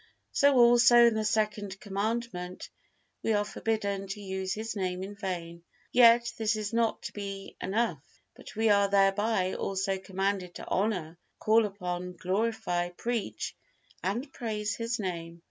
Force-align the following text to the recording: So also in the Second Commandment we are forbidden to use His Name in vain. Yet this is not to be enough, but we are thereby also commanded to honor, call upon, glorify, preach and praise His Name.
So 0.31 0.55
also 0.57 1.05
in 1.09 1.13
the 1.13 1.23
Second 1.23 1.79
Commandment 1.79 2.71
we 3.21 3.33
are 3.33 3.45
forbidden 3.45 4.07
to 4.07 4.19
use 4.19 4.51
His 4.51 4.75
Name 4.75 5.03
in 5.03 5.13
vain. 5.13 5.63
Yet 5.91 6.33
this 6.39 6.55
is 6.55 6.73
not 6.73 7.03
to 7.03 7.13
be 7.13 7.55
enough, 7.61 8.01
but 8.35 8.55
we 8.55 8.69
are 8.69 8.87
thereby 8.87 9.53
also 9.53 9.99
commanded 9.99 10.55
to 10.55 10.67
honor, 10.67 11.19
call 11.37 11.67
upon, 11.67 12.13
glorify, 12.13 12.89
preach 12.89 13.55
and 14.01 14.33
praise 14.33 14.75
His 14.75 14.97
Name. 14.99 15.39